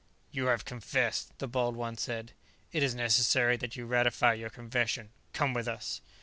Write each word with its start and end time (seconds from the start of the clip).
"You 0.31 0.47
have 0.47 0.65
confessed," 0.65 1.31
the 1.37 1.47
bald 1.47 1.75
one 1.75 1.95
said. 1.95 2.31
"It 2.71 2.81
is 2.81 2.95
necessary 2.95 3.55
that 3.57 3.75
you 3.75 3.85
ratify 3.85 4.33
your 4.33 4.49
confession. 4.49 5.11
Come 5.31 5.53
with 5.53 5.67
us." 5.67 6.01